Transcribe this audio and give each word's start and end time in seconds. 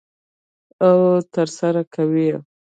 او 0.85 0.95
ترسره 1.33 1.81
کوي 1.93 2.23
یې. 2.29 2.37